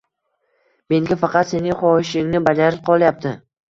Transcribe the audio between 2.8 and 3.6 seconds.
qolyapti